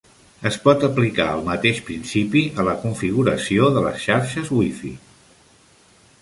Es 0.49 0.55
pot 0.61 0.85
aplicar 0.85 1.27
el 1.33 1.43
mateix 1.49 1.81
principi 1.89 2.43
a 2.63 2.65
la 2.69 2.73
configuració 2.87 3.69
de 3.77 3.85
les 3.89 4.01
xarxes 4.07 4.51
WiFi. 4.57 4.95